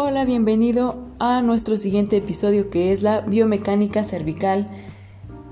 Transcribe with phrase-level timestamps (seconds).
[0.00, 4.68] Hola, bienvenido a nuestro siguiente episodio que es la biomecánica cervical,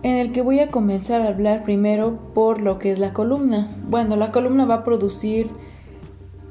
[0.04, 3.76] en el que voy a comenzar a hablar primero por lo que es la columna.
[3.88, 5.48] Bueno, la columna va a producir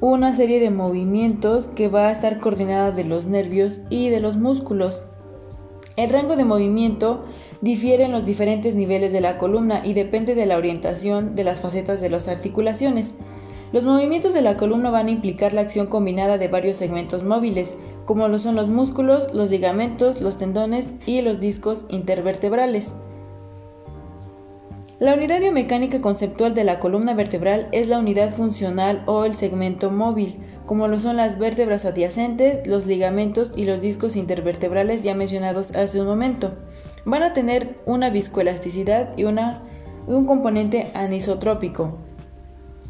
[0.01, 4.35] una serie de movimientos que va a estar coordinada de los nervios y de los
[4.35, 5.01] músculos.
[5.95, 7.23] El rango de movimiento
[7.61, 11.61] difiere en los diferentes niveles de la columna y depende de la orientación de las
[11.61, 13.13] facetas de las articulaciones.
[13.71, 17.75] Los movimientos de la columna van a implicar la acción combinada de varios segmentos móviles,
[18.05, 22.91] como lo son los músculos, los ligamentos, los tendones y los discos intervertebrales.
[24.99, 29.91] La unidad biomecánica conceptual de la columna vertebral es la unidad funcional o el segmento
[29.91, 35.75] móvil, como lo son las vértebras adyacentes, los ligamentos y los discos intervertebrales ya mencionados
[35.75, 36.53] hace un momento.
[37.03, 41.97] Van a tener una viscoelasticidad y un componente anisotrópico,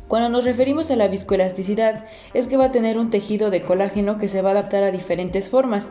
[0.07, 4.17] cuando nos referimos a la viscoelasticidad, es que va a tener un tejido de colágeno
[4.17, 5.89] que se va a adaptar a diferentes formas,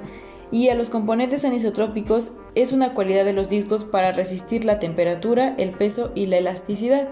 [0.52, 5.54] y a los componentes anisotrópicos es una cualidad de los discos para resistir la temperatura,
[5.58, 7.08] el peso y la elasticidad.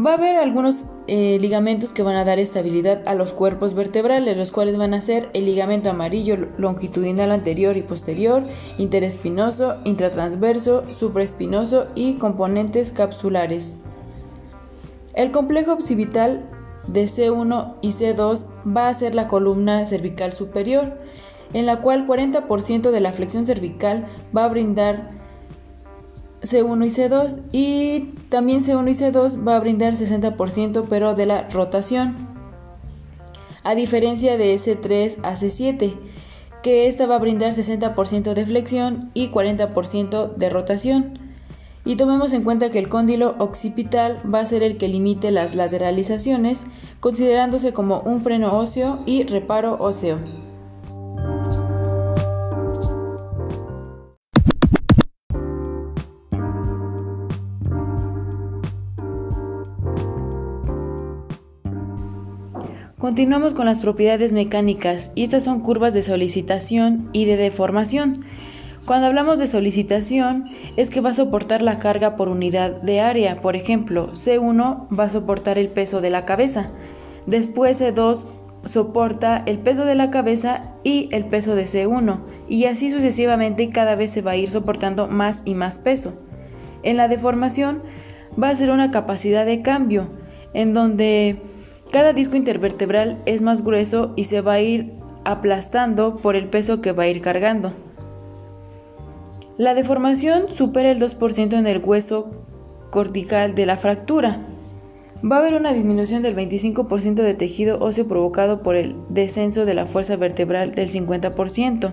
[0.00, 4.34] Va a haber algunos eh, ligamentos que van a dar estabilidad a los cuerpos vertebrales,
[4.34, 8.44] los cuales van a ser el ligamento amarillo longitudinal anterior y posterior,
[8.78, 13.74] interespinoso, intratransverso, supraespinoso y componentes capsulares.
[15.12, 16.48] El complejo occipital
[16.86, 20.98] de C1 y C2 va a ser la columna cervical superior,
[21.52, 25.19] en la cual 40% de la flexión cervical va a brindar
[26.42, 31.48] C1 y C2 y también C1 y C2 va a brindar 60% pero de la
[31.48, 32.28] rotación
[33.62, 35.94] a diferencia de C3 a C7
[36.62, 41.18] que esta va a brindar 60% de flexión y 40% de rotación
[41.84, 45.54] y tomemos en cuenta que el cóndilo occipital va a ser el que limite las
[45.54, 46.66] lateralizaciones
[47.00, 50.18] considerándose como un freno óseo y reparo óseo.
[63.10, 68.24] Continuamos con las propiedades mecánicas y estas son curvas de solicitación y de deformación.
[68.86, 70.44] Cuando hablamos de solicitación
[70.76, 73.40] es que va a soportar la carga por unidad de área.
[73.40, 76.70] Por ejemplo, C1 va a soportar el peso de la cabeza.
[77.26, 78.20] Después C2
[78.64, 82.20] soporta el peso de la cabeza y el peso de C1.
[82.48, 86.12] Y así sucesivamente cada vez se va a ir soportando más y más peso.
[86.84, 87.82] En la deformación
[88.40, 90.06] va a ser una capacidad de cambio
[90.54, 91.49] en donde
[91.90, 94.92] cada disco intervertebral es más grueso y se va a ir
[95.24, 97.72] aplastando por el peso que va a ir cargando.
[99.58, 102.30] La deformación supera el 2% en el hueso
[102.90, 104.46] cortical de la fractura.
[105.22, 109.74] Va a haber una disminución del 25% de tejido óseo provocado por el descenso de
[109.74, 111.92] la fuerza vertebral del 50%.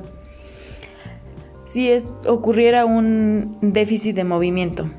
[1.66, 1.92] Si
[2.26, 4.90] ocurriera un déficit de movimiento.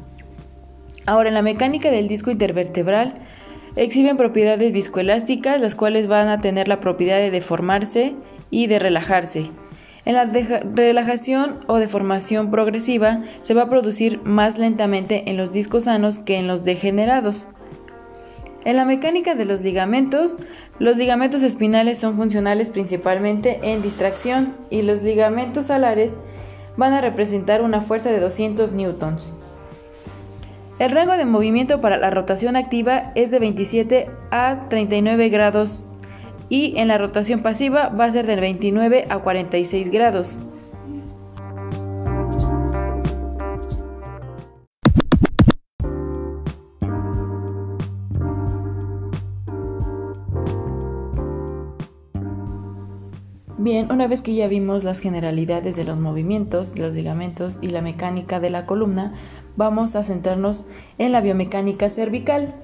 [1.07, 3.28] Ahora, en la mecánica del disco intervertebral,
[3.77, 8.15] Exhiben propiedades viscoelásticas, las cuales van a tener la propiedad de deformarse
[8.51, 9.51] y de relajarse.
[10.05, 15.85] En la relajación o deformación progresiva se va a producir más lentamente en los discos
[15.85, 17.47] sanos que en los degenerados.
[18.65, 20.35] En la mecánica de los ligamentos,
[20.79, 26.17] los ligamentos espinales son funcionales principalmente en distracción y los ligamentos alares
[26.77, 29.31] van a representar una fuerza de 200 newtons.
[30.79, 35.89] El rango de movimiento para la rotación activa es de 27 a 39 grados
[36.49, 40.39] y en la rotación pasiva va a ser del 29 a 46 grados.
[53.61, 57.83] Bien, una vez que ya vimos las generalidades de los movimientos, los ligamentos y la
[57.83, 59.15] mecánica de la columna,
[59.59, 60.65] vamos a centrarnos
[60.99, 62.55] en la biomecánica cervical.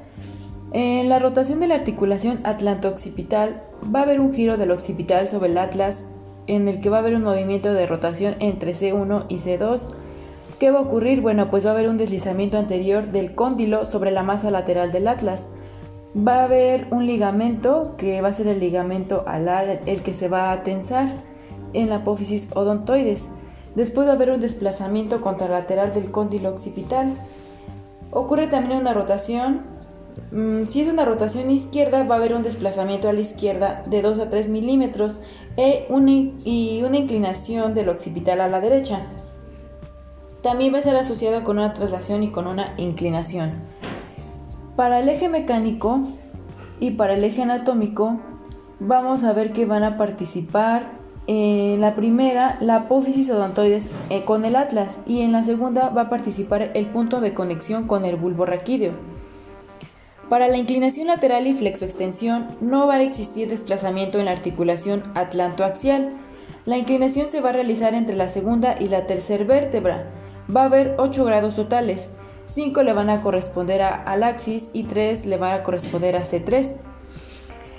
[0.72, 3.64] En la rotación de la articulación atlanto-occipital
[3.94, 6.04] va a haber un giro del occipital sobre el atlas
[6.46, 9.82] en el que va a haber un movimiento de rotación entre C1 y C2.
[10.60, 11.20] ¿Qué va a ocurrir?
[11.20, 15.08] Bueno, pues va a haber un deslizamiento anterior del cóndilo sobre la masa lateral del
[15.08, 15.48] atlas.
[16.16, 20.28] Va a haber un ligamento que va a ser el ligamento alar, el que se
[20.28, 21.24] va a tensar
[21.72, 23.26] en la apófisis odontoides.
[23.74, 27.14] Después a haber un desplazamiento contralateral del cóndilo occipital.
[28.10, 29.62] Ocurre también una rotación.
[30.30, 34.02] Mm, si es una rotación izquierda, va a haber un desplazamiento a la izquierda de
[34.02, 35.20] 2 a 3 milímetros
[35.56, 35.86] e
[36.44, 39.02] y una inclinación del occipital a la derecha.
[40.42, 43.54] También va a ser asociado con una traslación y con una inclinación.
[44.76, 46.00] Para el eje mecánico
[46.80, 48.20] y para el eje anatómico
[48.78, 54.44] vamos a ver que van a participar en la primera la apófisis odontoides eh, con
[54.44, 58.16] el atlas y en la segunda va a participar el punto de conexión con el
[58.16, 58.92] bulbo raquídeo.
[60.28, 66.12] Para la inclinación lateral y flexoextensión no va a existir desplazamiento en la articulación atlantoaxial.
[66.64, 70.10] La inclinación se va a realizar entre la segunda y la tercera vértebra.
[70.54, 72.08] Va a haber 8 grados totales.
[72.46, 76.24] 5 le van a corresponder a, al axis y 3 le van a corresponder a
[76.24, 76.72] C3.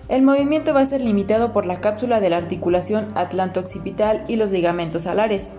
[0.08, 4.52] El movimiento va a ser limitado por la cápsula de la articulación atlanto-occipital y los
[4.52, 5.50] ligamentos alares.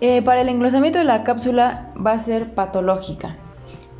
[0.00, 3.36] Eh, para el englosamiento de la cápsula va a ser patológica.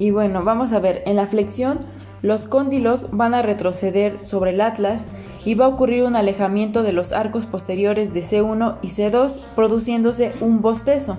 [0.01, 1.79] Y bueno, vamos a ver, en la flexión
[2.23, 5.07] los cóndilos van a retroceder sobre el atlas
[5.45, 10.33] y va a ocurrir un alejamiento de los arcos posteriores de C1 y C2, produciéndose
[10.41, 11.19] un bostezo.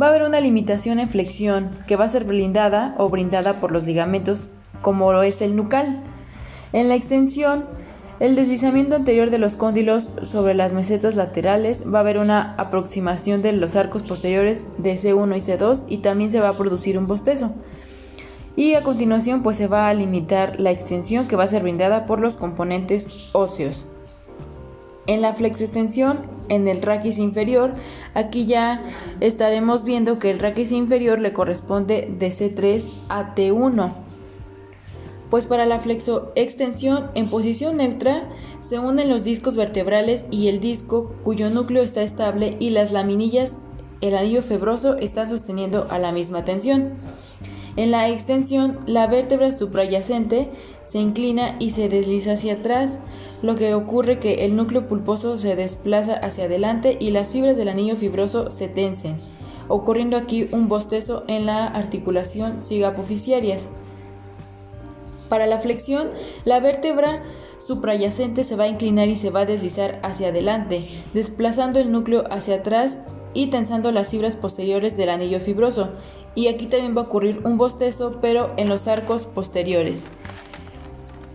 [0.00, 3.72] Va a haber una limitación en flexión que va a ser blindada o brindada por
[3.72, 4.50] los ligamentos
[4.84, 6.02] como lo es el nucal.
[6.74, 7.64] En la extensión,
[8.20, 13.40] el deslizamiento anterior de los cóndilos sobre las mesetas laterales va a haber una aproximación
[13.40, 17.06] de los arcos posteriores de C1 y C2 y también se va a producir un
[17.06, 17.52] bostezo.
[18.56, 22.04] Y a continuación pues se va a limitar la extensión que va a ser brindada
[22.04, 23.86] por los componentes óseos.
[25.06, 26.20] En la flexoextensión,
[26.50, 27.72] en el raquis inferior,
[28.14, 28.82] aquí ya
[29.20, 34.03] estaremos viendo que el raquis inferior le corresponde de C3 a T1
[35.34, 41.10] pues para la flexoextensión en posición neutra se unen los discos vertebrales y el disco
[41.24, 43.56] cuyo núcleo está estable y las laminillas,
[44.00, 46.92] el anillo fibroso, están sosteniendo a la misma tensión.
[47.74, 50.50] En la extensión, la vértebra suprayacente
[50.84, 52.96] se inclina y se desliza hacia atrás,
[53.42, 57.70] lo que ocurre que el núcleo pulposo se desplaza hacia adelante y las fibras del
[57.70, 59.16] anillo fibroso se tensen,
[59.66, 63.66] ocurriendo aquí un bostezo en la articulación sigapoficiarias.
[65.28, 66.10] Para la flexión,
[66.44, 67.22] la vértebra
[67.66, 72.24] suprayacente se va a inclinar y se va a deslizar hacia adelante, desplazando el núcleo
[72.30, 72.98] hacia atrás
[73.32, 75.90] y tensando las fibras posteriores del anillo fibroso.
[76.34, 80.04] Y aquí también va a ocurrir un bostezo, pero en los arcos posteriores.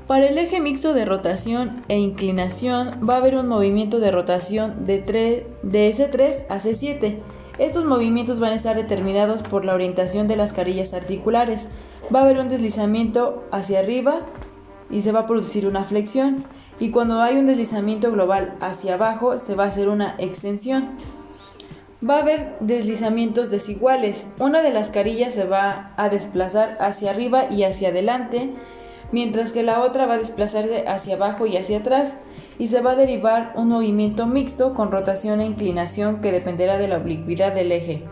[0.07, 4.85] Para el eje mixto de rotación e inclinación va a haber un movimiento de rotación
[4.85, 7.19] de, de S3 a C7.
[7.59, 11.67] Estos movimientos van a estar determinados por la orientación de las carillas articulares
[12.13, 14.21] va a haber un deslizamiento hacia arriba
[14.89, 16.45] y se va a producir una flexión.
[16.79, 20.91] Y cuando hay un deslizamiento global hacia abajo, se va a hacer una extensión.
[22.07, 24.25] Va a haber deslizamientos desiguales.
[24.39, 28.51] Una de las carillas se va a desplazar hacia arriba y hacia adelante,
[29.11, 32.13] mientras que la otra va a desplazarse hacia abajo y hacia atrás.
[32.57, 36.87] Y se va a derivar un movimiento mixto con rotación e inclinación que dependerá de
[36.87, 38.03] la oblicuidad del eje.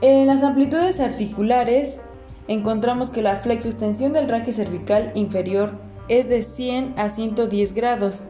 [0.00, 1.98] En las amplitudes articulares
[2.46, 5.72] encontramos que la flexoextensión del raquis cervical inferior
[6.06, 8.26] es de 100 a 110 grados.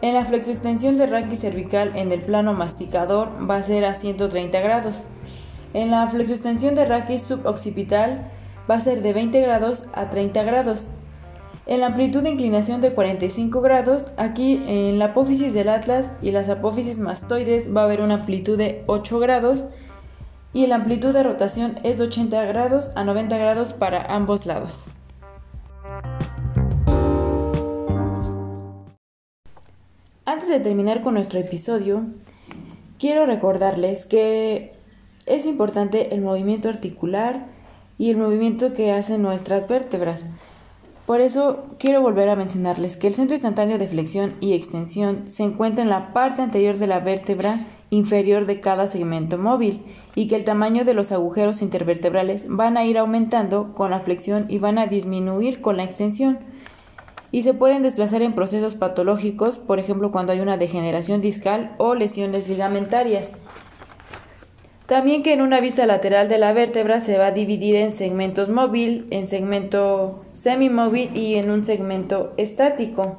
[0.00, 4.60] En la flexoextensión del raquis cervical en el plano masticador va a ser a 130
[4.62, 5.04] grados.
[5.74, 8.28] En la flexoextensión del raquis suboccipital
[8.68, 10.88] va a ser de 20 grados a 30 grados.
[11.66, 16.32] En la amplitud de inclinación de 45 grados, aquí en la apófisis del atlas y
[16.32, 19.66] las apófisis mastoides va a haber una amplitud de 8 grados
[20.52, 24.84] y la amplitud de rotación es de 80 grados a 90 grados para ambos lados.
[30.24, 32.04] Antes de terminar con nuestro episodio,
[32.98, 34.74] quiero recordarles que
[35.26, 37.46] es importante el movimiento articular
[37.98, 40.24] y el movimiento que hacen nuestras vértebras.
[41.06, 45.42] Por eso quiero volver a mencionarles que el centro instantáneo de flexión y extensión se
[45.42, 49.82] encuentra en la parte anterior de la vértebra inferior de cada segmento móvil
[50.14, 54.46] y que el tamaño de los agujeros intervertebrales van a ir aumentando con la flexión
[54.48, 56.38] y van a disminuir con la extensión.
[57.32, 61.94] Y se pueden desplazar en procesos patológicos, por ejemplo cuando hay una degeneración discal o
[61.94, 63.28] lesiones ligamentarias.
[64.86, 68.48] También que en una vista lateral de la vértebra se va a dividir en segmentos
[68.48, 73.18] móvil, en segmento semimóvil y en un segmento estático.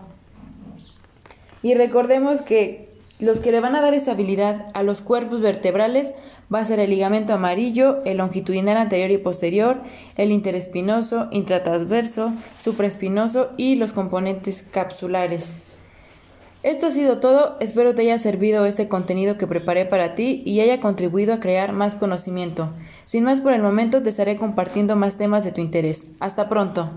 [1.61, 2.92] Y recordemos que
[3.23, 6.13] los que le van a dar estabilidad a los cuerpos vertebrales
[6.53, 9.81] va a ser el ligamento amarillo, el longitudinal anterior y posterior,
[10.15, 15.59] el interespinoso, intratransverso, supraespinoso y los componentes capsulares.
[16.63, 20.61] Esto ha sido todo, espero te haya servido este contenido que preparé para ti y
[20.61, 22.69] haya contribuido a crear más conocimiento.
[23.03, 26.03] Sin más por el momento te estaré compartiendo más temas de tu interés.
[26.21, 26.89] Hasta pronto.